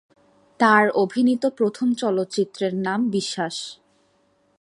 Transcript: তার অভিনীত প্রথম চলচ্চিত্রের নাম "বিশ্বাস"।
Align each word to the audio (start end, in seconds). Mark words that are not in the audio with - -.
তার 0.59 0.85
অভিনীত 0.95 1.43
প্রথম 1.57 1.87
চলচ্চিত্রের 1.93 2.73
নাম 2.77 2.99
"বিশ্বাস"। 3.09 3.55